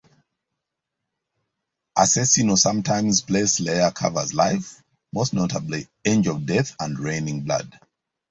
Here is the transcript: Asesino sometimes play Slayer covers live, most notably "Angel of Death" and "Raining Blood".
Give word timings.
Asesino 1.95 2.57
sometimes 2.57 3.21
play 3.21 3.45
Slayer 3.45 3.91
covers 3.91 4.33
live, 4.33 4.81
most 5.13 5.31
notably 5.31 5.87
"Angel 6.05 6.37
of 6.37 6.47
Death" 6.47 6.75
and 6.79 6.97
"Raining 6.97 7.41
Blood". 7.41 7.77